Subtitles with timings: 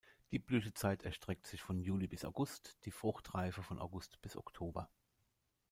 [0.31, 4.89] Die Blütezeit erstreckt sich von Juli bis August, die Fruchtreife von August bis Oktober.